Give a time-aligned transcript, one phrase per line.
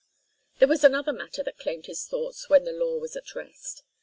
[0.57, 3.83] There was another matter that claimed his thoughts when the law was at rest.